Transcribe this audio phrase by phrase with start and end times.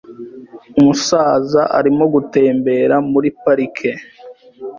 [0.79, 3.91] Umusaza arimo gutembera muri parike.